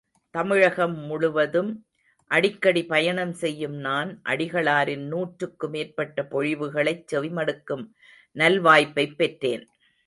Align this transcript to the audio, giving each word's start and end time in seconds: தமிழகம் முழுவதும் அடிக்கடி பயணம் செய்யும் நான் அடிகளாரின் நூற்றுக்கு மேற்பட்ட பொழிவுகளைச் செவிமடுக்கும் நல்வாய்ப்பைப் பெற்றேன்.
தமிழகம் 0.35 0.95
முழுவதும் 1.01 1.69
அடிக்கடி 2.31 2.85
பயணம் 2.85 3.33
செய்யும் 3.33 3.77
நான் 3.77 4.21
அடிகளாரின் 4.29 5.05
நூற்றுக்கு 5.07 5.69
மேற்பட்ட 5.69 6.27
பொழிவுகளைச் 6.31 7.05
செவிமடுக்கும் 7.11 7.85
நல்வாய்ப்பைப் 8.35 9.17
பெற்றேன். 9.17 9.63